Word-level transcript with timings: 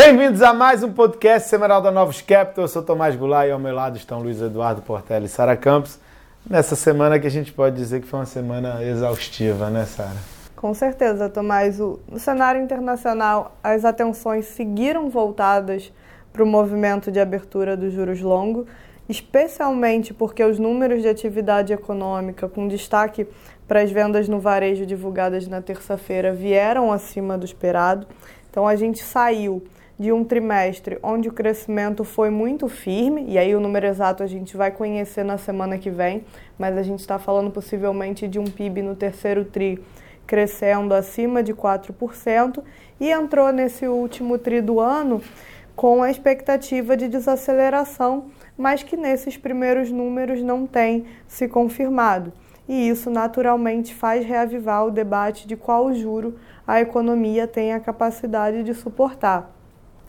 Bem-vindos 0.00 0.42
a 0.42 0.54
mais 0.54 0.84
um 0.84 0.92
podcast 0.92 1.48
semanal 1.48 1.82
da 1.82 1.90
Novos 1.90 2.20
Capital. 2.20 2.62
Eu 2.62 2.68
sou 2.68 2.84
Tomás 2.84 3.16
Goulart 3.16 3.48
e 3.48 3.50
ao 3.50 3.58
meu 3.58 3.74
lado 3.74 3.96
estão 3.96 4.20
Luiz 4.20 4.40
Eduardo 4.40 4.80
Portela 4.80 5.24
e 5.24 5.28
Sara 5.28 5.56
Campos. 5.56 5.98
Nessa 6.48 6.76
semana 6.76 7.18
que 7.18 7.26
a 7.26 7.30
gente 7.30 7.52
pode 7.52 7.74
dizer 7.74 8.00
que 8.00 8.06
foi 8.06 8.20
uma 8.20 8.24
semana 8.24 8.80
exaustiva, 8.84 9.68
né, 9.70 9.84
Sara? 9.84 10.14
Com 10.54 10.72
certeza, 10.72 11.28
Tomás. 11.28 11.80
No 11.80 11.98
cenário 12.16 12.62
internacional, 12.62 13.58
as 13.60 13.84
atenções 13.84 14.46
seguiram 14.46 15.10
voltadas 15.10 15.92
para 16.32 16.44
o 16.44 16.46
movimento 16.46 17.10
de 17.10 17.18
abertura 17.18 17.76
dos 17.76 17.92
juros 17.92 18.20
longos, 18.20 18.68
especialmente 19.08 20.14
porque 20.14 20.44
os 20.44 20.60
números 20.60 21.02
de 21.02 21.08
atividade 21.08 21.72
econômica, 21.72 22.48
com 22.48 22.68
destaque 22.68 23.26
para 23.66 23.82
as 23.82 23.90
vendas 23.90 24.28
no 24.28 24.38
varejo 24.38 24.86
divulgadas 24.86 25.48
na 25.48 25.60
terça-feira, 25.60 26.32
vieram 26.32 26.92
acima 26.92 27.36
do 27.36 27.44
esperado. 27.44 28.06
Então, 28.48 28.64
a 28.64 28.76
gente 28.76 29.02
saiu 29.02 29.60
de 29.98 30.12
um 30.12 30.22
trimestre 30.22 30.98
onde 31.02 31.28
o 31.28 31.32
crescimento 31.32 32.04
foi 32.04 32.30
muito 32.30 32.68
firme, 32.68 33.24
e 33.26 33.36
aí 33.36 33.54
o 33.54 33.60
número 33.60 33.86
exato 33.86 34.22
a 34.22 34.26
gente 34.26 34.56
vai 34.56 34.70
conhecer 34.70 35.24
na 35.24 35.36
semana 35.36 35.76
que 35.76 35.90
vem, 35.90 36.24
mas 36.56 36.76
a 36.76 36.82
gente 36.82 37.00
está 37.00 37.18
falando 37.18 37.50
possivelmente 37.50 38.28
de 38.28 38.38
um 38.38 38.44
PIB 38.44 38.82
no 38.82 38.94
terceiro 38.94 39.44
TRI 39.44 39.82
crescendo 40.26 40.92
acima 40.92 41.42
de 41.42 41.52
4%, 41.54 42.62
e 43.00 43.10
entrou 43.10 43.50
nesse 43.52 43.88
último 43.88 44.38
TRI 44.38 44.60
do 44.60 44.78
ano 44.78 45.20
com 45.74 46.02
a 46.02 46.10
expectativa 46.10 46.96
de 46.96 47.08
desaceleração, 47.08 48.26
mas 48.56 48.82
que 48.82 48.96
nesses 48.96 49.36
primeiros 49.36 49.90
números 49.90 50.42
não 50.42 50.66
tem 50.66 51.06
se 51.26 51.48
confirmado. 51.48 52.32
E 52.68 52.88
isso 52.88 53.08
naturalmente 53.08 53.94
faz 53.94 54.26
reavivar 54.26 54.84
o 54.84 54.90
debate 54.90 55.48
de 55.48 55.56
qual 55.56 55.94
juro 55.94 56.36
a 56.66 56.80
economia 56.80 57.46
tem 57.46 57.72
a 57.72 57.80
capacidade 57.80 58.62
de 58.62 58.74
suportar. 58.74 59.57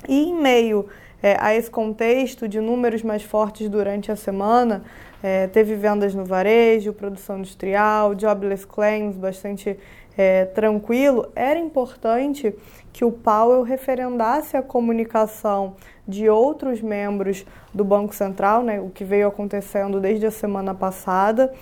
E 0.07 0.29
em 0.29 0.33
meio 0.33 0.87
é, 1.21 1.37
a 1.39 1.53
esse 1.53 1.69
contexto 1.69 2.47
de 2.47 2.59
números 2.59 3.03
mais 3.03 3.23
fortes 3.23 3.69
durante 3.69 4.11
a 4.11 4.15
semana, 4.15 4.83
é, 5.21 5.47
teve 5.47 5.75
vendas 5.75 6.15
no 6.15 6.23
varejo, 6.23 6.93
produção 6.93 7.39
industrial, 7.39 8.17
jobless 8.17 8.65
claims 8.65 9.17
bastante 9.17 9.77
é, 10.17 10.45
tranquilo, 10.45 11.27
era 11.35 11.59
importante 11.59 12.53
que 12.91 13.05
o 13.05 13.11
Powell 13.11 13.63
referendasse 13.63 14.57
a 14.57 14.61
comunicação 14.61 15.75
de 16.07 16.27
outros 16.29 16.81
membros 16.81 17.45
do 17.73 17.83
Banco 17.83 18.15
Central, 18.15 18.63
né, 18.63 18.81
o 18.81 18.89
que 18.89 19.03
veio 19.03 19.27
acontecendo 19.27 19.99
desde 19.99 20.25
a 20.25 20.31
semana 20.31 20.73
passada, 20.73 21.53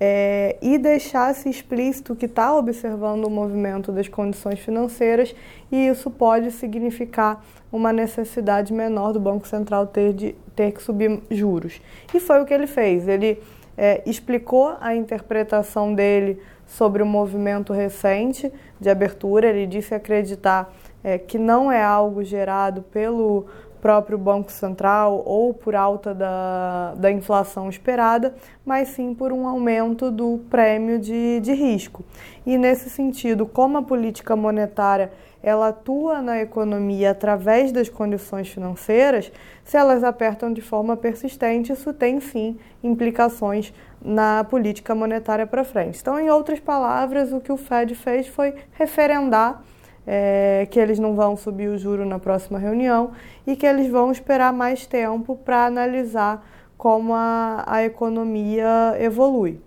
é, 0.00 0.56
e 0.60 0.76
deixasse 0.76 1.48
explícito 1.48 2.16
que 2.16 2.26
está 2.26 2.54
observando 2.56 3.24
o 3.26 3.30
movimento 3.30 3.92
das 3.92 4.08
condições 4.08 4.58
financeiras 4.58 5.34
e 5.70 5.86
isso 5.86 6.10
pode 6.10 6.50
significar 6.50 7.44
uma 7.70 7.92
necessidade 7.92 8.72
menor 8.72 9.12
do 9.12 9.20
Banco 9.20 9.46
Central 9.46 9.86
ter, 9.86 10.12
de, 10.12 10.34
ter 10.54 10.72
que 10.72 10.82
subir 10.82 11.20
juros. 11.30 11.80
E 12.12 12.20
foi 12.20 12.40
o 12.40 12.44
que 12.44 12.54
ele 12.54 12.66
fez. 12.66 13.08
Ele 13.08 13.40
é, 13.76 14.02
explicou 14.06 14.76
a 14.80 14.94
interpretação 14.94 15.94
dele 15.94 16.40
sobre 16.66 17.02
o 17.02 17.06
movimento 17.06 17.72
recente 17.72 18.52
de 18.80 18.88
abertura. 18.88 19.48
Ele 19.48 19.66
disse 19.66 19.94
acreditar 19.94 20.72
é, 21.02 21.18
que 21.18 21.38
não 21.38 21.70
é 21.70 21.82
algo 21.82 22.24
gerado 22.24 22.82
pelo 22.82 23.46
próprio 23.84 24.16
Banco 24.16 24.50
Central 24.50 25.22
ou 25.26 25.52
por 25.52 25.76
alta 25.76 26.14
da, 26.14 26.94
da 26.96 27.12
inflação 27.12 27.68
esperada, 27.68 28.34
mas 28.64 28.88
sim 28.88 29.12
por 29.12 29.30
um 29.30 29.46
aumento 29.46 30.10
do 30.10 30.40
prêmio 30.48 30.98
de, 30.98 31.38
de 31.40 31.52
risco. 31.52 32.02
E 32.46 32.56
nesse 32.56 32.88
sentido, 32.88 33.44
como 33.44 33.76
a 33.76 33.82
política 33.82 34.34
monetária 34.34 35.12
ela 35.42 35.68
atua 35.68 36.22
na 36.22 36.40
economia 36.40 37.10
através 37.10 37.72
das 37.72 37.90
condições 37.90 38.48
financeiras, 38.48 39.30
se 39.62 39.76
elas 39.76 40.02
apertam 40.02 40.50
de 40.50 40.62
forma 40.62 40.96
persistente, 40.96 41.70
isso 41.70 41.92
tem 41.92 42.18
sim 42.20 42.56
implicações 42.82 43.70
na 44.02 44.44
política 44.44 44.94
monetária 44.94 45.46
para 45.46 45.62
frente. 45.62 45.98
Então, 46.00 46.18
em 46.18 46.30
outras 46.30 46.58
palavras, 46.58 47.34
o 47.34 47.40
que 47.40 47.52
o 47.52 47.58
Fed 47.58 47.94
fez 47.94 48.26
foi 48.28 48.54
referendar 48.72 49.62
é, 50.06 50.66
que 50.70 50.78
eles 50.78 50.98
não 50.98 51.14
vão 51.14 51.36
subir 51.36 51.68
o 51.68 51.78
juro 51.78 52.04
na 52.04 52.18
próxima 52.18 52.58
reunião 52.58 53.12
e 53.46 53.56
que 53.56 53.66
eles 53.66 53.90
vão 53.90 54.12
esperar 54.12 54.52
mais 54.52 54.86
tempo 54.86 55.36
para 55.36 55.66
analisar 55.66 56.46
como 56.76 57.14
a, 57.14 57.64
a 57.66 57.84
economia 57.84 58.96
evolui. 58.98 59.60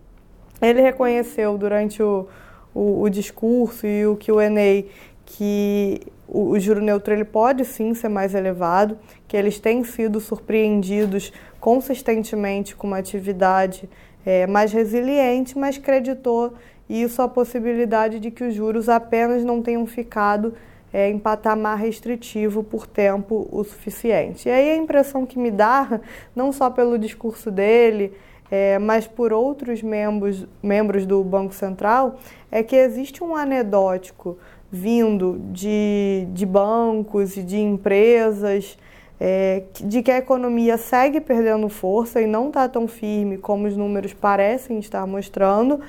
Ele 0.61 0.81
reconheceu 0.81 1.57
durante 1.57 2.01
o, 2.01 2.27
o, 2.73 3.01
o 3.01 3.09
discurso 3.09 3.87
e 3.87 4.05
o 4.05 4.15
que 4.15 4.31
o 4.31 4.41
Enei 4.41 4.89
que 5.25 6.01
o, 6.27 6.51
o 6.51 6.59
juro 6.59 6.81
neutro 6.81 7.13
ele 7.13 7.25
pode 7.25 7.65
sim 7.65 7.93
ser 7.93 8.09
mais 8.09 8.33
elevado, 8.33 8.97
que 9.27 9.35
eles 9.35 9.59
têm 9.59 9.83
sido 9.83 10.19
surpreendidos 10.19 11.33
consistentemente 11.59 12.75
com 12.75 12.87
uma 12.87 12.97
atividade 12.97 13.89
é, 14.25 14.47
mais 14.47 14.71
resiliente, 14.71 15.57
mas 15.57 15.77
creditou 15.77 16.53
isso 16.89 17.21
a 17.21 17.27
possibilidade 17.27 18.19
de 18.19 18.31
que 18.31 18.43
os 18.43 18.53
juros 18.53 18.87
apenas 18.87 19.43
não 19.43 19.61
tenham 19.61 19.85
ficado 19.85 20.53
é, 20.93 21.09
em 21.09 21.19
patamar 21.19 21.77
restritivo 21.77 22.63
por 22.63 22.87
tempo 22.87 23.47
o 23.51 23.63
suficiente. 23.63 24.47
E 24.47 24.51
aí 24.51 24.71
a 24.71 24.75
impressão 24.75 25.25
que 25.25 25.37
me 25.37 25.51
dá, 25.51 25.99
não 26.35 26.51
só 26.51 26.69
pelo 26.69 26.97
discurso 26.97 27.51
dele, 27.51 28.13
é, 28.49 28.79
mas 28.79 29.05
por 29.05 29.33
outros 29.33 29.83
membros, 29.83 30.45
membros 30.63 31.05
do 31.05 31.23
Banco 31.23 31.53
Central, 31.53 32.17
é 32.51 32.63
que 32.63 32.75
existe 32.75 33.23
um 33.23 33.35
anedótico 33.35 34.37
vindo 34.71 35.39
de, 35.51 36.27
de 36.31 36.45
bancos 36.45 37.37
e 37.37 37.43
de 37.43 37.57
empresas 37.57 38.77
é, 39.19 39.63
de 39.83 40.03
que 40.03 40.11
a 40.11 40.17
economia 40.17 40.77
segue 40.77 41.19
perdendo 41.19 41.67
força 41.69 42.21
e 42.21 42.27
não 42.27 42.47
está 42.47 42.67
tão 42.69 42.87
firme 42.87 43.37
como 43.37 43.67
os 43.67 43.75
números 43.75 44.13
parecem 44.13 44.79
estar 44.79 45.05
mostrando 45.07 45.81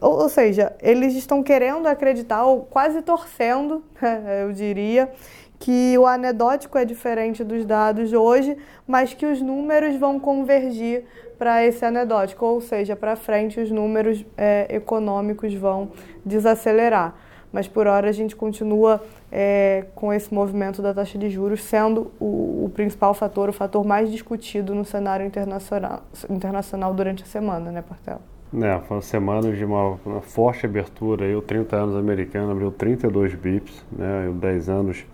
ou 0.00 0.28
seja, 0.28 0.72
eles 0.80 1.14
estão 1.14 1.42
querendo 1.42 1.86
acreditar, 1.86 2.44
ou 2.44 2.62
quase 2.62 3.02
torcendo, 3.02 3.82
eu 4.42 4.52
diria, 4.52 5.10
que 5.58 5.98
o 5.98 6.06
anedótico 6.06 6.78
é 6.78 6.84
diferente 6.84 7.42
dos 7.42 7.64
dados 7.64 8.12
hoje, 8.12 8.56
mas 8.86 9.12
que 9.12 9.26
os 9.26 9.40
números 9.40 9.96
vão 9.96 10.18
convergir 10.18 11.04
para 11.38 11.64
esse 11.64 11.84
anedótico, 11.84 12.44
ou 12.44 12.60
seja, 12.60 12.96
para 12.96 13.16
frente 13.16 13.60
os 13.60 13.70
números 13.70 14.24
é, 14.36 14.66
econômicos 14.70 15.52
vão 15.54 15.90
desacelerar. 16.24 17.14
Mas 17.50 17.66
por 17.66 17.86
hora 17.86 18.08
a 18.08 18.12
gente 18.12 18.36
continua 18.36 19.02
é, 19.32 19.86
com 19.94 20.12
esse 20.12 20.32
movimento 20.32 20.82
da 20.82 20.92
taxa 20.92 21.16
de 21.16 21.30
juros 21.30 21.62
sendo 21.62 22.12
o, 22.20 22.64
o, 22.66 22.72
principal 22.74 23.14
fator, 23.14 23.48
o 23.48 23.52
fator 23.52 23.84
mais 23.84 24.10
discutido 24.10 24.74
no 24.74 24.84
cenário 24.84 25.24
internacional, 25.24 26.02
internacional 26.28 26.92
durante 26.92 27.22
a 27.22 27.26
semana, 27.26 27.70
né, 27.70 27.80
Portela? 27.80 28.20
É, 28.54 28.80
foram 28.86 29.02
semanas 29.02 29.58
de 29.58 29.64
uma, 29.64 29.98
uma, 30.06 30.22
forte 30.22 30.64
abertura. 30.64 31.36
O 31.36 31.42
30 31.42 31.76
anos 31.76 31.96
americano 31.96 32.50
abriu 32.50 32.70
32 32.70 33.34
bips, 33.34 33.84
né, 33.92 34.24
e 34.24 34.28
o 34.28 34.32
10 34.32 34.68
anos 34.70 35.04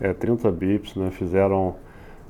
é, 0.00 0.12
30 0.12 0.50
bips, 0.50 0.96
né, 0.96 1.10
fizeram 1.12 1.76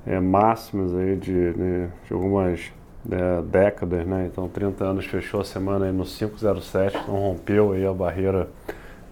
é, 0.06 0.20
máximas 0.20 0.94
aí 0.94 1.16
de, 1.16 1.32
né, 1.32 1.90
de 2.06 2.12
algumas 2.12 2.72
é, 3.10 3.42
décadas, 3.42 4.06
né, 4.06 4.28
então 4.30 4.48
30 4.48 4.84
anos 4.84 5.06
fechou 5.06 5.40
a 5.40 5.44
semana 5.44 5.86
aí 5.86 5.92
no 5.92 6.04
5,07, 6.04 6.92
então 7.02 7.14
rompeu 7.14 7.72
aí 7.72 7.86
a 7.86 7.92
barreira 7.92 8.48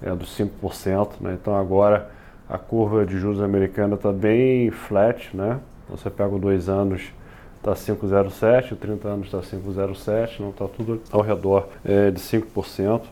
é, 0.02 0.14
dos 0.14 0.38
5%, 0.38 1.12
né, 1.20 1.38
então 1.40 1.56
agora 1.56 2.10
a 2.46 2.58
curva 2.58 3.06
de 3.06 3.16
juros 3.16 3.40
americana 3.40 3.94
está 3.94 4.12
bem 4.12 4.70
flat, 4.70 5.34
né, 5.34 5.60
você 5.88 6.10
pega 6.10 6.38
dois 6.38 6.68
anos 6.68 7.10
está 7.58 7.72
5,07, 7.72 8.72
o 8.72 8.76
30 8.76 9.08
anos 9.08 9.26
está 9.26 9.38
5,07, 9.40 10.40
não 10.40 10.50
está 10.50 10.66
tudo 10.66 11.00
ao 11.10 11.20
redor 11.20 11.68
é, 11.84 12.10
de 12.10 12.20
5%. 12.20 13.02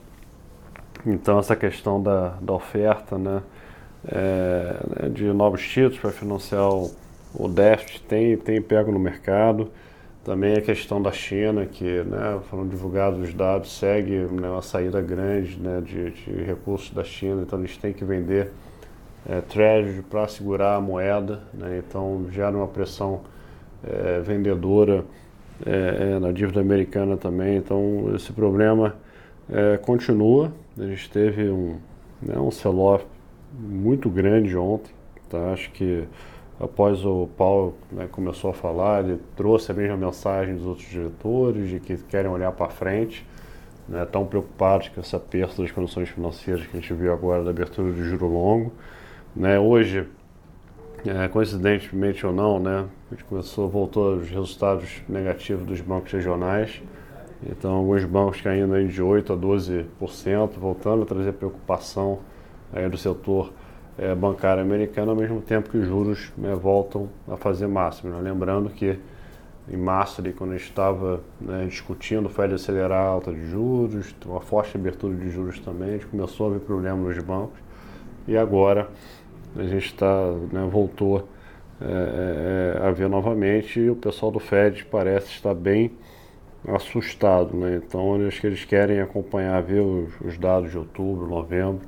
Então 1.05 1.39
essa 1.39 1.55
questão 1.55 2.03
da, 2.03 2.31
da 2.41 2.53
oferta 2.53 3.19
né, 3.19 3.43
é, 4.09 4.77
né, 5.03 5.09
de 5.09 5.25
novos 5.33 5.67
títulos 5.67 5.99
para 5.99 6.11
financiar 6.11 6.69
o, 6.69 6.91
o 7.35 7.49
déficit 7.49 8.03
tem, 8.03 8.37
tem 8.37 8.61
pego 8.63 8.91
no 8.91 8.99
mercado. 8.99 9.71
Também 10.25 10.57
a 10.57 10.61
questão 10.61 11.01
da 11.01 11.13
China, 11.13 11.67
que 11.67 12.03
né, 12.03 12.41
foram 12.51 12.67
divulgados 12.67 13.21
os 13.21 13.33
dados, 13.33 13.79
segue 13.79 14.27
né, 14.33 14.49
uma 14.49 14.63
saída 14.63 15.01
grande 15.01 15.57
né, 15.61 15.81
de, 15.81 16.11
de 16.11 16.43
recursos 16.43 16.91
da 16.91 17.05
China, 17.05 17.43
então 17.43 17.61
eles 17.61 17.77
têm 17.77 17.93
que 17.93 18.05
vender 18.05 18.51
é, 19.29 19.41
para 20.11 20.27
segurar 20.27 20.75
a 20.75 20.81
moeda, 20.81 21.43
né, 21.55 21.79
então 21.79 22.27
gera 22.33 22.57
uma 22.57 22.67
pressão 22.67 23.21
é, 23.85 24.21
vendedora 24.21 25.05
é, 25.65 26.15
é, 26.15 26.19
na 26.19 26.33
dívida 26.33 26.61
americana 26.61 27.17
também. 27.17 27.57
Então, 27.57 28.13
esse 28.15 28.33
problema 28.33 28.97
é, 29.51 29.77
continua. 29.77 30.53
A 30.79 30.85
gente 30.85 31.11
teve 31.11 31.49
um, 31.49 31.77
né, 32.21 32.39
um 32.39 32.51
sell-off 32.51 33.07
muito 33.59 34.11
grande 34.11 34.57
ontem. 34.57 34.93
Tá? 35.31 35.53
Acho 35.53 35.71
que 35.71 36.05
após 36.61 37.05
o 37.05 37.29
Paulo 37.37 37.75
né, 37.91 38.09
começou 38.11 38.51
a 38.51 38.55
falar, 38.55 39.05
ele 39.05 39.21
trouxe 39.35 39.71
a 39.73 39.75
mesma 39.75 39.97
mensagem 39.97 40.55
dos 40.55 40.67
outros 40.67 40.89
diretores 40.89 41.69
de 41.69 41.81
que 41.81 41.97
querem 41.97 42.31
olhar 42.31 42.53
para 42.53 42.69
frente, 42.69 43.27
né, 43.89 44.05
tão 44.05 44.27
preocupados 44.27 44.89
com 44.89 45.01
essa 45.01 45.19
perda 45.19 45.63
das 45.63 45.71
condições 45.71 46.09
financeiras 46.09 46.67
que 46.67 46.77
a 46.77 46.81
gente 46.81 46.93
viu 46.93 47.13
agora 47.13 47.45
da 47.45 47.51
abertura 47.51 47.93
de 47.93 48.03
juro 48.03 48.27
longo. 48.27 48.73
Né, 49.35 49.59
hoje 49.59 50.07
é, 51.05 51.29
coincidentemente 51.29 52.27
ou 52.27 52.33
não, 52.33 52.59
né, 52.59 52.87
a 53.11 53.15
gente 53.15 53.25
começou, 53.25 53.69
voltou 53.69 54.17
os 54.17 54.29
resultados 54.29 55.03
negativos 55.09 55.67
dos 55.67 55.81
bancos 55.81 56.13
regionais. 56.13 56.83
Então, 57.49 57.75
alguns 57.75 58.05
bancos 58.05 58.41
caindo 58.41 58.75
aí 58.75 58.89
de 58.89 59.03
8% 59.03 59.31
a 59.33 59.37
12%, 59.37 60.51
voltando 60.59 61.03
a 61.03 61.07
trazer 61.07 61.33
preocupação 61.33 62.21
aí 62.73 62.89
do 62.89 62.97
setor 62.97 63.53
é, 63.99 64.15
bancário 64.15 64.63
americano, 64.63 65.11
ao 65.11 65.17
mesmo 65.17 65.41
tempo 65.41 65.71
que 65.71 65.77
os 65.77 65.87
juros 65.87 66.33
né, 66.37 66.55
voltam 66.55 67.09
a 67.29 67.37
fazer 67.37 67.67
máximo. 67.67 68.13
Né? 68.13 68.21
Lembrando 68.21 68.71
que 68.71 68.99
em 69.69 69.77
março, 69.77 70.21
ali, 70.21 70.33
quando 70.33 70.53
a 70.53 70.57
gente 70.57 70.69
estava 70.69 71.21
né, 71.41 71.67
discutindo 71.67 72.27
o 72.27 72.29
Fed 72.29 72.55
acelerar 72.55 73.05
a 73.05 73.09
alta 73.09 73.33
de 73.33 73.51
juros, 73.51 74.15
uma 74.25 74.41
forte 74.41 74.77
abertura 74.77 75.15
de 75.15 75.29
juros 75.29 75.59
também, 75.59 75.89
a 75.89 75.93
gente 75.93 76.07
começou 76.07 76.49
a 76.49 76.51
ver 76.51 76.61
problemas 76.61 77.17
nos 77.17 77.25
bancos. 77.25 77.59
E 78.29 78.37
agora 78.37 78.89
a 79.59 79.65
gente 79.65 79.87
está, 79.87 80.33
né, 80.53 80.69
voltou 80.71 81.29
é, 81.81 82.79
é, 82.83 82.87
a 82.87 82.91
ver 82.91 83.09
novamente 83.09 83.79
e 83.81 83.91
o 83.91 83.97
pessoal 83.97 84.33
do 84.33 84.39
Fed 84.39 84.85
parece 84.87 85.29
estar 85.29 85.55
bem 85.55 85.93
assustado. 86.67 87.57
Né? 87.57 87.81
Então 87.85 88.27
acho 88.27 88.41
que 88.41 88.47
eles 88.47 88.65
querem 88.65 89.01
acompanhar, 89.01 89.63
ver 89.63 89.81
os, 89.81 90.21
os 90.21 90.39
dados 90.39 90.71
de 90.71 90.79
outubro, 90.79 91.27
novembro, 91.27 91.81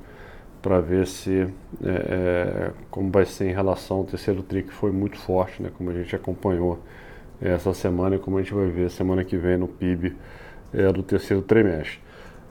para 0.61 0.81
ver 0.81 1.07
se 1.07 1.49
é, 1.83 1.89
é, 1.89 2.71
como 2.91 3.11
vai 3.11 3.25
ser 3.25 3.49
em 3.49 3.53
relação 3.53 3.99
ao 3.99 4.05
terceiro 4.05 4.43
TRI, 4.43 4.65
que 4.65 4.73
foi 4.73 4.93
muito 4.93 5.17
forte, 5.19 5.63
né? 5.63 5.71
como 5.77 5.91
a 5.91 5.95
gente 5.95 6.15
acompanhou 6.15 6.79
essa 7.41 7.73
semana 7.73 8.17
e 8.17 8.19
como 8.19 8.39
a 8.39 8.43
gente 8.43 8.53
vai 8.53 8.67
ver 8.67 8.91
semana 8.91 9.25
que 9.25 9.37
vem 9.37 9.57
no 9.57 9.69
PIB 9.69 10.17
é, 10.73 10.93
do 10.93 11.03
terceiro 11.03 11.43
trimestre. 11.43 12.01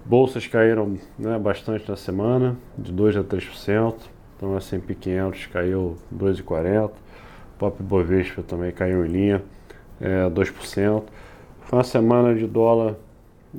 Bolsas 0.06 0.48
caíram 0.48 0.98
né, 1.20 1.38
bastante 1.38 1.88
na 1.90 1.98
semana, 1.98 2.58
de 2.78 2.94
2% 2.94 3.20
a 3.20 3.24
3%. 3.24 4.17
Então, 4.38 4.54
a 4.54 4.58
S&P 4.58 4.94
500 4.94 5.48
caiu 5.48 5.98
2,40%. 6.16 6.92
Pop 7.58 7.82
Bovespa 7.82 8.44
também 8.44 8.72
caiu 8.72 9.04
em 9.04 9.10
linha, 9.10 9.42
é, 10.00 10.30
2%. 10.30 11.04
Foi 11.62 11.78
uma 11.78 11.84
semana 11.84 12.36
de 12.36 12.46
dólar 12.46 12.96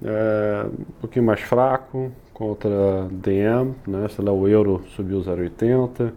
é, 0.05 0.67
um 0.67 1.01
pouquinho 1.01 1.25
mais 1.25 1.41
fraco 1.41 2.13
contra 2.33 3.09
DM, 3.11 3.75
né? 3.87 4.07
Sei 4.09 4.25
lá, 4.25 4.33
o 4.33 4.47
euro 4.47 4.85
subiu 4.95 5.21
0,80. 5.21 6.13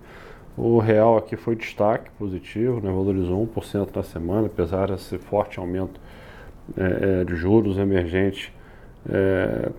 O 0.56 0.78
real 0.78 1.18
aqui 1.18 1.36
foi 1.36 1.56
destaque 1.56 2.12
positivo, 2.20 2.80
né? 2.82 2.92
valorizou 2.92 3.48
1% 3.48 3.96
na 3.96 4.04
semana, 4.04 4.48
apesar 4.48 4.92
desse 4.92 5.18
forte 5.18 5.58
aumento 5.58 6.00
é, 6.78 7.22
é, 7.22 7.24
de 7.24 7.36
juros 7.36 7.78
emergentes. 7.78 8.52
É, 9.10 9.72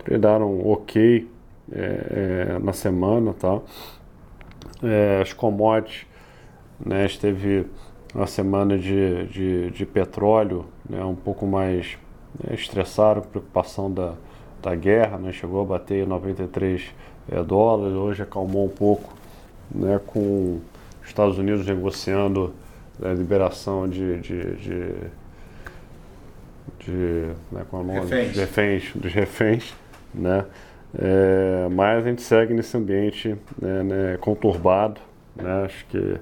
ok 0.64 1.29
é, 1.70 2.55
é, 2.55 2.58
na 2.58 2.73
semana, 2.73 3.32
tá? 3.32 3.61
É, 4.82 5.20
as 5.22 5.32
commodities, 5.32 6.06
né? 6.84 7.06
Esteve 7.06 7.66
uma 8.14 8.26
semana 8.26 8.78
de, 8.78 9.26
de, 9.26 9.70
de 9.70 9.86
petróleo, 9.86 10.66
né? 10.88 11.04
Um 11.04 11.14
pouco 11.14 11.46
mais 11.46 11.98
né, 12.42 12.54
estressaram, 12.54 13.22
preocupação 13.22 13.92
da, 13.92 14.14
da 14.62 14.74
guerra, 14.74 15.18
né? 15.18 15.32
chegou 15.32 15.62
a 15.62 15.64
bater 15.64 16.06
93 16.06 16.82
é, 17.30 17.42
dólares, 17.42 17.94
hoje 17.94 18.22
acalmou 18.22 18.66
um 18.66 18.70
pouco 18.70 19.12
né? 19.70 20.00
com 20.06 20.60
os 21.02 21.08
Estados 21.08 21.38
Unidos 21.38 21.66
negociando 21.66 22.54
a 23.02 23.08
né, 23.08 23.14
liberação 23.14 23.88
de, 23.88 24.20
de, 24.20 24.56
de, 24.56 24.94
de 26.80 27.30
né, 27.50 27.64
com 27.68 27.80
a 27.80 27.82
nome? 27.82 28.00
Reféns. 28.00 28.36
reféns, 28.36 28.92
dos 28.94 29.12
reféns, 29.12 29.74
né? 30.14 30.44
É, 30.94 31.68
mas 31.70 32.04
a 32.04 32.08
gente 32.08 32.22
segue 32.22 32.52
nesse 32.52 32.76
ambiente 32.76 33.36
né, 33.60 33.82
né, 33.82 34.18
conturbado, 34.20 35.00
né? 35.34 35.64
acho 35.64 35.86
que 35.86 36.20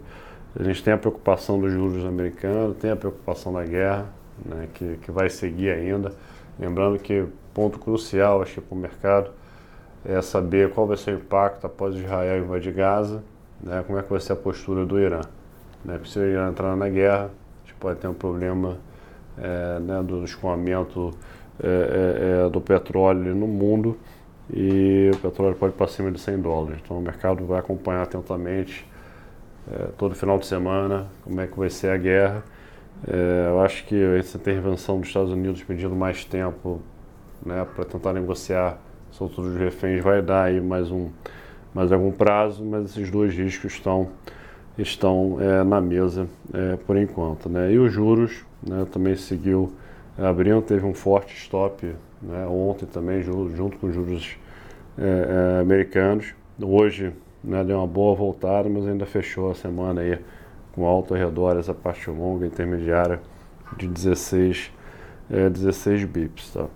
a 0.58 0.62
gente 0.62 0.82
tem 0.82 0.92
a 0.94 0.98
preocupação 0.98 1.60
dos 1.60 1.72
juros 1.72 2.04
americanos, 2.04 2.76
tem 2.76 2.90
a 2.90 2.96
preocupação 2.96 3.52
da 3.52 3.64
guerra, 3.64 4.06
né, 4.44 4.68
que, 4.74 4.96
que 5.02 5.10
vai 5.10 5.28
seguir 5.28 5.70
ainda. 5.70 6.12
Lembrando 6.58 6.98
que 6.98 7.26
ponto 7.52 7.78
crucial, 7.78 8.42
acho 8.42 8.60
para 8.60 8.74
o 8.76 8.78
mercado, 8.78 9.30
é 10.04 10.20
saber 10.22 10.70
qual 10.70 10.86
vai 10.86 10.96
ser 10.96 11.14
o 11.14 11.18
impacto 11.18 11.66
após 11.66 11.94
Israel 11.96 12.44
invadir 12.44 12.72
Gaza, 12.72 13.22
né, 13.60 13.82
como 13.86 13.98
é 13.98 14.02
que 14.02 14.10
vai 14.10 14.20
ser 14.20 14.32
a 14.32 14.36
postura 14.36 14.86
do 14.86 14.98
Irã. 15.00 15.20
Né, 15.84 16.00
se 16.04 16.18
o 16.18 16.24
Irã 16.24 16.48
entrar 16.48 16.76
na 16.76 16.88
guerra, 16.88 17.24
a 17.24 17.66
gente 17.66 17.74
pode 17.78 17.98
ter 17.98 18.06
um 18.06 18.14
problema 18.14 18.78
é, 19.36 20.02
do 20.02 20.24
escoamento 20.24 21.12
é, 21.62 21.66
é, 21.66 22.46
é, 22.46 22.48
do 22.48 22.60
petróleo 22.60 23.34
no 23.34 23.46
mundo 23.46 23.98
e 24.52 25.10
o 25.14 25.18
petróleo 25.18 25.54
pode 25.54 25.74
ir 25.74 25.76
para 25.76 25.86
cima 25.86 26.10
de 26.10 26.20
100 26.20 26.38
dólares. 26.40 26.80
Então 26.82 26.98
o 26.98 27.00
mercado 27.00 27.44
vai 27.44 27.60
acompanhar 27.60 28.02
atentamente 28.02 28.86
é, 29.70 29.88
todo 29.96 30.14
final 30.14 30.38
de 30.38 30.46
semana 30.46 31.08
como 31.22 31.40
é 31.40 31.46
que 31.46 31.58
vai 31.58 31.70
ser 31.70 31.90
a 31.90 31.96
guerra 31.96 32.42
é, 33.06 33.46
eu 33.48 33.60
acho 33.60 33.84
que 33.86 33.94
essa 34.18 34.36
intervenção 34.36 34.98
dos 34.98 35.08
Estados 35.08 35.30
Unidos 35.30 35.62
pedindo 35.62 35.94
mais 35.94 36.24
tempo 36.24 36.80
né, 37.44 37.66
para 37.74 37.84
tentar 37.84 38.12
negociar 38.12 38.78
soltura 39.10 39.48
dos 39.48 39.58
reféns 39.58 40.02
vai 40.02 40.20
dar 40.20 40.44
aí 40.44 40.60
mais, 40.60 40.90
um, 40.90 41.08
mais 41.74 41.92
algum 41.92 42.12
prazo, 42.12 42.64
mas 42.64 42.90
esses 42.90 43.10
dois 43.10 43.34
riscos 43.34 43.72
estão, 43.72 44.08
estão 44.76 45.38
é, 45.40 45.64
na 45.64 45.80
mesa 45.80 46.28
é, 46.52 46.76
por 46.76 46.96
enquanto. 46.96 47.48
Né? 47.48 47.72
E 47.72 47.78
os 47.78 47.90
juros 47.90 48.44
né, 48.62 48.86
também 48.92 49.16
seguiu 49.16 49.72
abrindo, 50.26 50.62
teve 50.62 50.84
um 50.84 50.94
forte 50.94 51.34
stop 51.36 51.94
né, 52.20 52.46
ontem 52.46 52.86
também, 52.86 53.22
junto 53.22 53.78
com 53.78 53.86
os 53.86 53.94
juros 53.94 54.36
é, 54.98 55.56
é, 55.56 55.60
americanos. 55.60 56.34
Hoje 56.60 57.12
né, 57.42 57.64
deu 57.64 57.78
uma 57.78 57.86
boa 57.86 58.14
voltada, 58.14 58.68
mas 58.68 58.86
ainda 58.86 59.06
fechou 59.06 59.50
a 59.50 59.54
semana 59.54 60.02
aí 60.02 60.18
com 60.72 60.86
alto 60.86 61.14
ao 61.14 61.20
redor 61.20 61.58
essa 61.58 61.74
parte 61.74 62.10
longa 62.10 62.46
intermediária 62.46 63.20
de 63.76 63.88
16, 63.88 64.70
é, 65.30 65.48
16 65.48 66.04
bips. 66.04 66.52
Tá? 66.52 66.66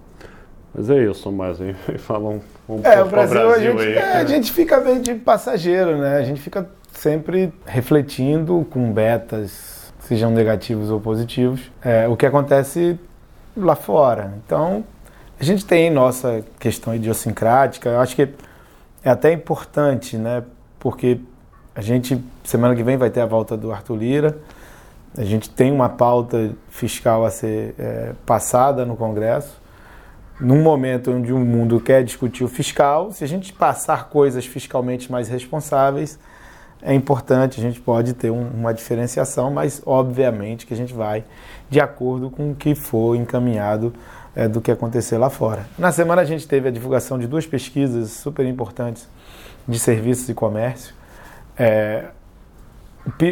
Mas 0.74 0.90
é 0.90 1.04
isso, 1.04 1.30
mais 1.30 1.60
aí 1.60 1.74
fala 1.98 2.30
um, 2.30 2.40
um 2.68 2.80
é, 2.82 2.96
pouco 2.96 3.08
o 3.08 3.10
Brasil, 3.10 3.34
Brasil 3.34 3.52
a 3.52 3.58
gente, 3.58 3.82
aí. 3.82 3.94
É, 3.94 4.12
a 4.16 4.24
gente 4.24 4.52
fica 4.52 4.80
bem 4.80 5.00
de 5.00 5.14
passageiro, 5.14 5.98
né? 5.98 6.16
A 6.16 6.22
gente 6.22 6.40
fica 6.40 6.68
sempre 6.92 7.52
refletindo 7.66 8.66
com 8.70 8.92
betas, 8.92 9.92
sejam 10.00 10.30
negativos 10.30 10.90
ou 10.90 11.00
positivos, 11.00 11.70
é, 11.82 12.08
o 12.08 12.16
que 12.16 12.26
acontece 12.26 12.98
lá 13.56 13.76
fora. 13.76 14.34
Então, 14.44 14.84
a 15.38 15.44
gente 15.44 15.64
tem 15.64 15.90
nossa 15.90 16.44
questão 16.58 16.94
idiosincrática, 16.94 17.88
eu 17.88 18.00
acho 18.00 18.14
que 18.16 18.28
é 19.02 19.10
até 19.10 19.32
importante, 19.32 20.16
né? 20.16 20.42
Porque 20.78 21.20
a 21.74 21.80
gente, 21.80 22.22
semana 22.44 22.74
que 22.74 22.82
vem, 22.82 22.96
vai 22.96 23.10
ter 23.10 23.20
a 23.20 23.26
volta 23.26 23.56
do 23.56 23.72
Arthur 23.72 23.96
Lira. 23.96 24.38
A 25.16 25.24
gente 25.24 25.50
tem 25.50 25.70
uma 25.70 25.88
pauta 25.88 26.52
fiscal 26.68 27.24
a 27.24 27.30
ser 27.30 27.74
é, 27.78 28.12
passada 28.24 28.84
no 28.84 28.96
Congresso. 28.96 29.60
Num 30.40 30.62
momento 30.62 31.12
onde 31.12 31.32
o 31.32 31.38
mundo 31.38 31.80
quer 31.80 32.02
discutir 32.02 32.42
o 32.42 32.48
fiscal, 32.48 33.12
se 33.12 33.22
a 33.22 33.26
gente 33.26 33.52
passar 33.52 34.08
coisas 34.08 34.44
fiscalmente 34.44 35.10
mais 35.10 35.28
responsáveis, 35.28 36.18
é 36.84 36.92
importante, 36.92 37.58
a 37.58 37.62
gente 37.62 37.80
pode 37.80 38.12
ter 38.12 38.30
um, 38.30 38.46
uma 38.46 38.74
diferenciação, 38.74 39.50
mas 39.50 39.82
obviamente 39.86 40.66
que 40.66 40.74
a 40.74 40.76
gente 40.76 40.92
vai 40.92 41.24
de 41.70 41.80
acordo 41.80 42.30
com 42.30 42.50
o 42.50 42.54
que 42.54 42.74
for 42.74 43.16
encaminhado 43.16 43.94
é, 44.36 44.46
do 44.46 44.60
que 44.60 44.70
acontecer 44.70 45.16
lá 45.16 45.30
fora. 45.30 45.66
Na 45.78 45.90
semana 45.90 46.20
a 46.20 46.24
gente 46.26 46.46
teve 46.46 46.68
a 46.68 46.70
divulgação 46.70 47.18
de 47.18 47.26
duas 47.26 47.46
pesquisas 47.46 48.10
super 48.10 48.44
importantes 48.44 49.08
de 49.66 49.78
serviços 49.78 50.28
e 50.28 50.34
comércio. 50.34 50.94
É, 51.58 52.04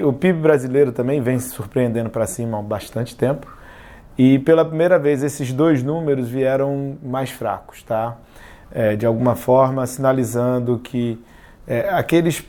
o 0.02 0.12
PIB 0.14 0.40
brasileiro 0.40 0.90
também 0.90 1.20
vem 1.20 1.38
se 1.38 1.50
surpreendendo 1.50 2.08
para 2.08 2.26
cima 2.26 2.58
há 2.58 2.62
bastante 2.62 3.14
tempo. 3.14 3.46
E 4.16 4.38
pela 4.38 4.64
primeira 4.64 4.98
vez 4.98 5.22
esses 5.22 5.52
dois 5.52 5.82
números 5.82 6.28
vieram 6.28 6.96
mais 7.02 7.30
fracos, 7.30 7.82
tá? 7.82 8.16
É, 8.70 8.96
de 8.96 9.04
alguma 9.04 9.34
forma 9.34 9.86
sinalizando 9.86 10.78
que 10.78 11.22
é, 11.66 11.88
aqueles 11.90 12.44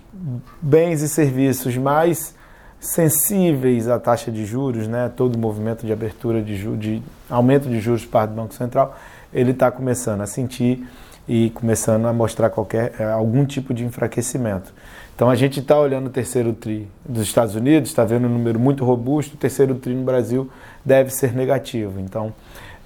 bens 0.62 1.02
e 1.02 1.10
serviços 1.10 1.78
mais 1.78 2.36
sensíveis 2.80 3.88
à 3.88 3.98
taxa 3.98 4.32
de 4.32 4.46
juros, 4.46 4.88
né, 4.88 5.10
todo 5.16 5.36
o 5.36 5.40
movimento 5.40 5.86
de 5.86 5.94
abertura 5.94 6.42
de, 6.42 6.78
de 6.78 7.02
aumento 7.30 7.70
de 7.70 7.80
juros 7.80 8.06
para 8.06 8.30
o 8.30 8.34
Banco 8.34 8.54
Central, 8.54 8.98
ele 9.34 9.52
está 9.52 9.72
começando 9.72 10.22
a 10.22 10.28
sentir 10.28 10.86
e 11.28 11.50
começando 11.52 12.06
a 12.06 12.14
mostrar 12.14 12.50
qualquer 12.50 12.94
é, 13.00 13.06
algum 13.06 13.46
tipo 13.46 13.74
de 13.74 13.86
enfraquecimento. 13.86 14.74
Então 15.16 15.30
a 15.30 15.36
gente 15.36 15.60
está 15.60 15.80
olhando 15.80 16.08
o 16.08 16.10
terceiro 16.10 16.52
TRI 16.54 16.88
dos 17.08 17.24
Estados 17.24 17.56
Unidos, 17.56 17.90
está 17.90 18.04
vendo 18.04 18.28
um 18.28 18.30
número 18.30 18.60
muito 18.60 18.84
robusto, 18.84 19.36
o 19.36 19.38
terceiro 19.38 19.76
TRI 19.76 19.94
no 19.94 20.04
Brasil 20.04 20.50
deve 20.84 21.12
ser 21.12 21.34
negativo. 21.34 22.00
Então 22.00 22.34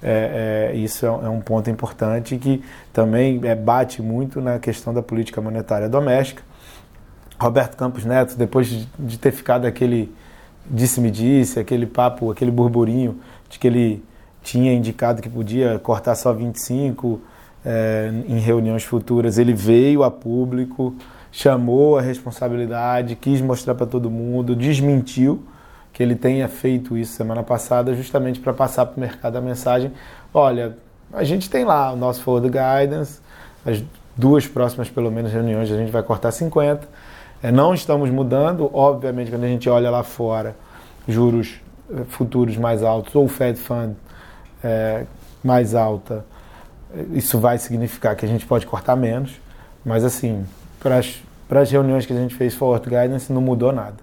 é, 0.02 0.70
é, 0.72 0.76
isso 0.76 1.04
é, 1.04 1.08
é, 1.08 1.28
um 1.28 1.40
ponto 1.40 1.68
importante 1.68 2.36
que 2.36 2.62
também 2.92 3.40
é, 3.44 3.54
bate 3.54 4.00
muito 4.00 4.40
na 4.40 4.58
questão 4.58 4.94
da 4.94 5.02
política 5.02 5.40
monetária 5.40 5.88
doméstica. 5.88 6.42
Roberto 7.38 7.76
Campos 7.76 8.04
Neto, 8.04 8.36
depois 8.36 8.86
de, 8.98 9.18
ter 9.18 9.32
ficado 9.32 9.64
aquele 9.66 10.12
disse-me 10.70 11.10
disse, 11.10 11.58
aquele 11.58 11.86
papo, 11.86 12.30
aquele 12.30 12.50
burburinho 12.50 13.18
de 13.48 13.58
que 13.58 13.66
ele 13.66 14.04
tinha 14.42 14.72
indicado 14.72 15.22
que 15.22 15.28
podia 15.28 15.78
cortar 15.78 16.14
só 16.14 16.32
25 16.32 17.20
é, 17.64 18.12
em 18.26 18.38
reuniões 18.38 18.84
futuras, 18.84 19.38
ele 19.38 19.54
veio 19.54 20.02
a 20.02 20.10
público 20.10 20.94
chamou 21.30 21.98
a 21.98 22.00
responsabilidade, 22.00 23.14
quis 23.14 23.40
mostrar 23.40 23.74
para 23.74 23.86
todo 23.86 24.10
mundo, 24.10 24.56
desmentiu 24.56 25.42
que 25.98 26.02
ele 26.04 26.14
tenha 26.14 26.46
feito 26.46 26.96
isso 26.96 27.14
semana 27.14 27.42
passada, 27.42 27.92
justamente 27.92 28.38
para 28.38 28.52
passar 28.52 28.86
para 28.86 28.96
o 28.96 29.00
mercado 29.00 29.34
a 29.34 29.40
mensagem: 29.40 29.90
olha, 30.32 30.78
a 31.12 31.24
gente 31.24 31.50
tem 31.50 31.64
lá 31.64 31.92
o 31.92 31.96
nosso 31.96 32.22
forward 32.22 32.48
guidance, 32.48 33.18
as 33.66 33.82
duas 34.16 34.46
próximas, 34.46 34.88
pelo 34.88 35.10
menos, 35.10 35.32
reuniões 35.32 35.68
a 35.72 35.76
gente 35.76 35.90
vai 35.90 36.04
cortar 36.04 36.30
50. 36.30 36.88
É, 37.42 37.50
não 37.50 37.74
estamos 37.74 38.10
mudando, 38.10 38.70
obviamente, 38.72 39.28
quando 39.28 39.42
a 39.42 39.48
gente 39.48 39.68
olha 39.68 39.90
lá 39.90 40.04
fora, 40.04 40.54
juros 41.08 41.60
eh, 41.90 42.04
futuros 42.08 42.56
mais 42.56 42.84
altos 42.84 43.12
ou 43.16 43.26
Fed 43.26 43.58
Fund 43.58 43.96
é, 44.62 45.04
mais 45.42 45.74
alta, 45.74 46.24
isso 47.12 47.40
vai 47.40 47.58
significar 47.58 48.14
que 48.14 48.24
a 48.24 48.28
gente 48.28 48.46
pode 48.46 48.66
cortar 48.66 48.94
menos, 48.94 49.32
mas 49.84 50.04
assim, 50.04 50.46
para 50.78 51.00
as 51.60 51.70
reuniões 51.72 52.06
que 52.06 52.12
a 52.12 52.16
gente 52.16 52.36
fez 52.36 52.54
forward 52.54 52.88
guidance 52.88 53.32
não 53.32 53.40
mudou 53.40 53.72
nada. 53.72 53.96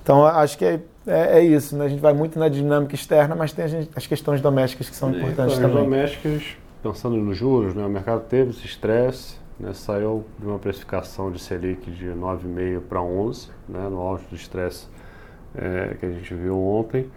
Então 0.00 0.24
acho 0.24 0.58
que 0.58 0.64
é, 0.64 0.80
é, 1.06 1.38
é 1.38 1.44
isso, 1.44 1.76
né? 1.76 1.84
a 1.84 1.88
gente 1.88 2.00
vai 2.00 2.12
muito 2.12 2.38
na 2.38 2.48
dinâmica 2.48 2.94
externa, 2.94 3.34
mas 3.34 3.52
tem 3.52 3.68
gente, 3.68 3.90
as 3.94 4.06
questões 4.06 4.40
domésticas 4.40 4.88
que 4.88 4.96
são 4.96 5.10
importantes 5.10 5.56
também. 5.56 5.76
As 5.76 5.84
domésticas, 5.84 6.56
pensando 6.82 7.16
nos 7.16 7.36
juros, 7.36 7.74
né? 7.74 7.84
o 7.84 7.90
mercado 7.90 8.22
teve 8.22 8.50
esse 8.50 8.64
estresse, 8.64 9.36
né? 9.60 9.72
saiu 9.74 10.24
de 10.38 10.46
uma 10.46 10.58
precificação 10.58 11.30
de 11.30 11.38
Selic 11.38 11.90
de 11.90 12.06
9,5 12.06 12.80
para 12.88 13.02
11, 13.02 13.48
né? 13.68 13.88
no 13.90 14.00
auge 14.00 14.24
do 14.30 14.36
estresse 14.36 14.86
é, 15.54 15.96
que 16.00 16.06
a 16.06 16.10
gente 16.10 16.34
viu 16.34 16.58
ontem. 16.58 17.10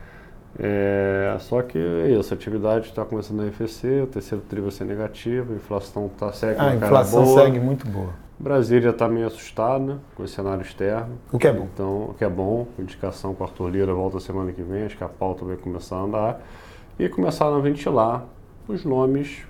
É, 0.60 1.38
só 1.40 1.62
que 1.62 1.78
é 1.78 2.12
isso, 2.12 2.34
a 2.34 2.36
atividade 2.36 2.88
está 2.88 3.06
começando 3.06 3.42
a 3.42 3.44
arrefecer, 3.44 4.04
o 4.04 4.08
terceiro 4.08 4.44
tri 4.50 4.60
vai 4.60 4.72
ser 4.72 4.86
negativo, 4.86 5.54
a 5.54 5.56
inflação 5.56 6.08
está 6.08 6.34
segue 6.34 6.60
A 6.60 6.76
inflação 6.76 7.24
boa. 7.24 7.44
segue 7.44 7.60
muito 7.60 7.88
boa. 7.88 8.27
Brasília 8.40 8.92
está 8.92 9.08
meio 9.08 9.28
assustada 9.28 10.00
com 10.16 10.24
esse 10.24 10.36
cenário 10.36 10.62
externo. 10.62 11.18
O 11.32 11.40
que 11.40 11.48
é 11.48 11.52
bom. 11.52 11.68
Então, 11.74 12.04
o 12.10 12.14
que 12.14 12.24
é 12.24 12.30
bom, 12.30 12.68
indicação 12.78 13.34
com 13.34 13.44
o 13.44 13.48
Arthur 13.48 13.70
Lira 13.70 13.94
volta 13.94 14.20
semana 14.20 14.52
que 14.52 14.62
vem, 14.62 14.84
acho 14.84 14.96
que 14.96 15.04
a 15.04 15.10
pauta 15.10 15.44
vai 15.44 15.58
começar 15.58 15.96
a 15.96 16.02
andar. 16.02 16.42
E 17.00 17.10
começaram 17.10 17.56
a 17.56 17.60
ventilar 17.60 18.26
os 18.68 18.86
nomes, 18.86 19.44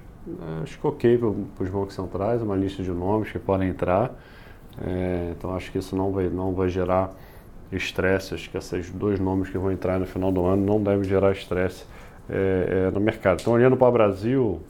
acho 0.64 0.80
que 0.80 0.88
ok 0.88 1.18
para 1.18 1.64
os 1.64 1.70
bancos 1.70 1.96
centrais, 1.96 2.42
uma 2.42 2.56
lista 2.56 2.82
de 2.82 2.92
nomes 2.92 3.32
que 3.32 3.40
podem 3.40 3.70
entrar. 3.70 4.14
É, 4.82 5.34
então 5.38 5.56
acho 5.56 5.72
que 5.72 5.80
isso 5.80 5.96
não 5.96 6.12
vai, 6.12 6.30
não 6.30 6.54
vai 6.54 6.70
gerar 6.70 7.12
estresse. 7.72 8.34
Acho 8.34 8.50
que 8.50 8.58
esses 8.58 8.90
dois 8.92 9.20
nomes 9.20 9.50
que 9.50 9.58
vão 9.58 9.72
entrar 9.72 10.00
no 10.00 10.06
final 10.06 10.32
do 10.32 10.46
ano 10.46 10.66
não 10.66 10.82
devem 10.82 11.04
gerar 11.04 11.32
estresse 11.32 11.84
é, 12.30 12.88
é, 12.88 12.92
no 12.92 13.00
mercado. 13.00 13.42
Então, 13.42 13.54
olhando 13.54 13.76
para 13.76 13.88
o 13.88 13.92
Brasil, 13.92 14.62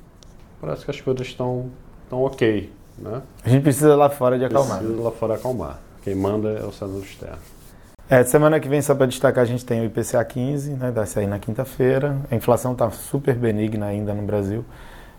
parece 0.60 0.86
que 0.86 0.92
as 0.92 1.02
coisas 1.02 1.28
estão, 1.28 1.70
estão 2.04 2.24
ok. 2.24 2.72
Né? 2.98 3.22
A 3.44 3.50
gente 3.50 3.64
precisa 3.64 3.96
lá 3.96 4.10
fora 4.10 4.38
de 4.38 4.46
acalmar. 4.46 4.80
Precisa 4.80 5.02
lá 5.02 5.12
fora 5.12 5.36
acalmar. 5.36 5.80
Quem 6.04 6.16
manda 6.16 6.50
é 6.50 6.64
o 6.64 6.72
César 6.72 7.00
externo. 7.00 7.38
É, 8.10 8.24
semana 8.24 8.58
que 8.60 8.70
vem, 8.70 8.82
só 8.82 8.96
para 8.96 9.06
destacar, 9.06 9.44
a 9.44 9.48
gente 9.48 9.66
tem 9.66 9.82
o 9.82 9.84
IPCA 9.84 10.24
15, 10.24 10.72
né, 10.72 10.92
vai 10.92 11.06
sair 11.06 11.28
na 11.28 11.38
quinta-feira. 11.40 12.18
A 12.32 12.36
inflação 12.36 12.72
está 12.72 12.90
super 12.90 13.36
benigna 13.36 13.88
ainda 13.88 14.14
no 14.14 14.22
Brasil. 14.22 14.64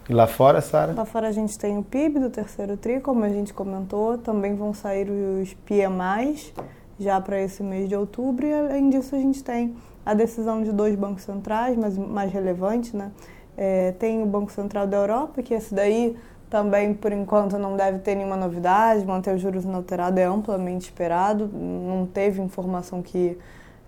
E 0.09 0.15
lá 0.15 0.27
fora, 0.27 0.63
Sara? 0.63 0.95
Lá 0.95 1.05
fora 1.05 1.29
a 1.29 1.33
gente 1.33 1.59
tem 1.59 1.77
o 1.77 1.83
PIB 1.83 2.19
do 2.19 2.31
terceiro 2.31 2.79
TRI, 2.79 3.01
como 3.01 3.23
a 3.25 3.29
gente 3.29 3.53
comentou. 3.53 4.17
Também 4.17 4.55
vão 4.55 4.73
sair 4.73 5.07
os 5.11 5.53
PMIs 5.67 6.55
já 6.99 7.21
para 7.21 7.39
esse 7.39 7.63
mês 7.63 7.91
de 7.91 7.95
outubro. 7.95 8.47
E 8.47 8.53
além 8.55 8.89
disso, 8.89 9.15
a 9.15 9.19
gente 9.19 9.45
tem 9.45 9.77
a 10.07 10.15
decisão 10.15 10.63
de 10.63 10.73
dois 10.73 10.97
bancos 10.97 11.25
centrais, 11.25 11.77
mas 11.77 11.99
mais 11.99 12.33
relevante, 12.33 12.97
né? 12.97 13.13
É, 13.55 13.93
tem 13.93 14.23
o 14.23 14.27
Banco 14.27 14.51
Central 14.51 14.87
da 14.87 14.97
Europa, 14.97 15.43
que 15.43 15.53
esse 15.53 15.75
daí 15.75 16.17
também, 16.51 16.95
por 16.95 17.13
enquanto, 17.13 17.59
não 17.59 17.77
deve 17.77 17.99
ter 17.99 18.15
nenhuma 18.15 18.37
novidade, 18.37 19.05
manter 19.05 19.35
os 19.35 19.41
juros 19.41 19.65
inalterados 19.65 20.19
é 20.19 20.25
amplamente 20.25 20.87
esperado, 20.87 21.49
não 21.53 22.07
teve 22.07 22.41
informação 22.41 23.03
que 23.03 23.39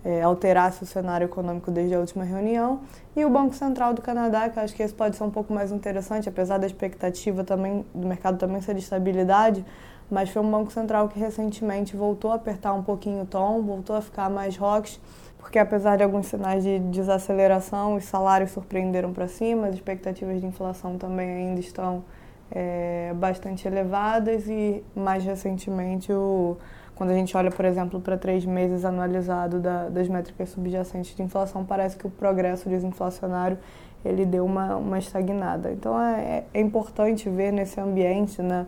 é, 0.04 0.22
alterasse 0.22 0.82
o 0.82 0.86
cenário 0.86 1.24
econômico 1.24 1.70
desde 1.70 1.94
a 1.94 1.98
última 1.98 2.24
reunião. 2.24 2.80
E 3.16 3.24
o 3.24 3.30
Banco 3.30 3.54
Central 3.54 3.94
do 3.94 4.02
Canadá, 4.02 4.48
que 4.48 4.58
acho 4.58 4.74
que 4.74 4.82
esse 4.82 4.94
pode 4.94 5.16
ser 5.16 5.24
um 5.24 5.30
pouco 5.30 5.52
mais 5.52 5.72
interessante, 5.72 6.28
apesar 6.28 6.58
da 6.58 6.66
expectativa 6.66 7.44
também 7.44 7.84
do 7.94 8.06
mercado 8.06 8.38
também 8.38 8.60
ser 8.60 8.74
de 8.74 8.80
estabilidade, 8.80 9.64
mas 10.10 10.28
foi 10.28 10.42
um 10.42 10.50
banco 10.50 10.72
central 10.72 11.08
que 11.08 11.18
recentemente 11.18 11.96
voltou 11.96 12.32
a 12.32 12.34
apertar 12.34 12.72
um 12.72 12.82
pouquinho 12.82 13.22
o 13.22 13.26
tom, 13.26 13.62
voltou 13.62 13.94
a 13.94 14.02
ficar 14.02 14.28
mais 14.28 14.56
rocks, 14.56 15.00
porque 15.38 15.58
apesar 15.58 15.96
de 15.96 16.02
alguns 16.02 16.26
sinais 16.26 16.62
de 16.64 16.78
desaceleração, 16.78 17.94
os 17.94 18.04
salários 18.04 18.50
surpreenderam 18.50 19.12
para 19.12 19.28
cima, 19.28 19.68
as 19.68 19.74
expectativas 19.74 20.40
de 20.40 20.46
inflação 20.46 20.98
também 20.98 21.30
ainda 21.30 21.60
estão 21.60 22.04
é, 22.50 23.12
bastante 23.14 23.66
elevadas 23.66 24.48
e 24.48 24.82
mais 24.94 25.24
recentemente 25.24 26.12
o 26.12 26.56
quando 27.00 27.12
a 27.12 27.14
gente 27.14 27.34
olha, 27.34 27.50
por 27.50 27.64
exemplo, 27.64 27.98
para 27.98 28.18
três 28.18 28.44
meses 28.44 28.84
anualizado 28.84 29.58
da, 29.58 29.88
das 29.88 30.06
métricas 30.06 30.50
subjacentes 30.50 31.16
de 31.16 31.22
inflação, 31.22 31.64
parece 31.64 31.96
que 31.96 32.06
o 32.06 32.10
progresso 32.10 32.68
desinflacionário 32.68 33.56
ele 34.04 34.26
deu 34.26 34.44
uma, 34.44 34.76
uma 34.76 34.98
estagnada. 34.98 35.72
Então 35.72 35.98
é, 35.98 36.44
é 36.52 36.60
importante 36.60 37.26
ver 37.30 37.52
nesse 37.52 37.80
ambiente, 37.80 38.42
né, 38.42 38.66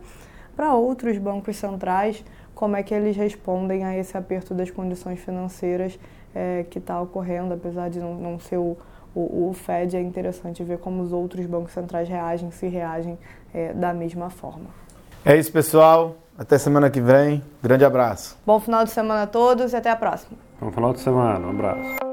para 0.56 0.74
outros 0.74 1.18
bancos 1.18 1.56
centrais, 1.56 2.24
como 2.54 2.74
é 2.74 2.82
que 2.82 2.94
eles 2.94 3.14
respondem 3.18 3.84
a 3.84 3.94
esse 3.98 4.16
aperto 4.16 4.54
das 4.54 4.70
condições 4.70 5.18
financeiras 5.20 5.98
é, 6.34 6.64
que 6.70 6.78
está 6.78 6.98
ocorrendo, 7.02 7.52
apesar 7.52 7.90
de 7.90 7.98
não, 8.00 8.14
não 8.14 8.38
ser 8.38 8.56
o, 8.56 8.78
o, 9.14 9.48
o, 9.48 9.52
Fed, 9.52 9.96
é 9.96 10.00
interessante 10.00 10.62
ver 10.64 10.78
como 10.78 11.02
os 11.02 11.12
outros 11.12 11.44
bancos 11.46 11.72
centrais 11.72 12.08
reagem, 12.08 12.50
se 12.50 12.66
reagem 12.66 13.18
é, 13.52 13.72
da 13.72 13.92
mesma 13.92 14.30
forma. 14.30 14.70
É 15.24 15.36
isso, 15.36 15.52
pessoal. 15.52 16.16
Até 16.36 16.58
semana 16.58 16.90
que 16.90 17.00
vem. 17.00 17.42
Grande 17.62 17.84
abraço. 17.84 18.38
Bom 18.44 18.58
final 18.58 18.84
de 18.84 18.90
semana 18.90 19.22
a 19.22 19.26
todos 19.26 19.72
e 19.72 19.76
até 19.76 19.90
a 19.90 19.96
próxima. 19.96 20.38
Bom 20.60 20.72
final 20.72 20.92
de 20.92 21.00
semana. 21.00 21.46
Um 21.46 21.50
abraço. 21.50 22.12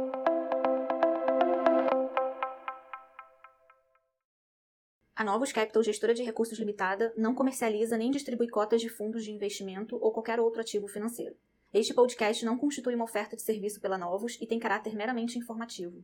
A 5.15 5.23
Novos 5.23 5.51
Capital, 5.51 5.83
gestora 5.83 6.13
de 6.13 6.23
recursos 6.23 6.57
limitada, 6.59 7.13
não 7.17 7.35
comercializa 7.35 7.97
nem 7.97 8.09
distribui 8.09 8.47
cotas 8.47 8.79
de 8.79 8.87
fundos 8.87 9.23
de 9.23 9.31
investimento 9.31 9.97
ou 10.01 10.13
qualquer 10.13 10.39
outro 10.39 10.61
ativo 10.61 10.87
financeiro. 10.87 11.35
Este 11.73 11.93
podcast 11.93 12.45
não 12.45 12.57
constitui 12.57 12.95
uma 12.95 13.03
oferta 13.03 13.35
de 13.35 13.41
serviço 13.41 13.81
pela 13.81 13.97
Novos 13.97 14.37
e 14.41 14.47
tem 14.47 14.57
caráter 14.57 14.95
meramente 14.95 15.37
informativo. 15.37 16.03